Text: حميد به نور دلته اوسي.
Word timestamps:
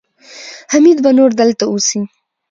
حميد 0.71 0.97
به 1.03 1.11
نور 1.17 1.31
دلته 1.39 1.63
اوسي. 1.67 2.01